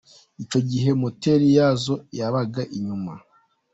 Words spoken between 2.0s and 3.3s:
yabaga inyuma.